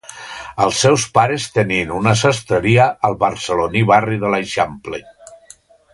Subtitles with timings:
[0.63, 5.03] Els seus pares tenien una sastreria al barceloní barri de l'Eixample.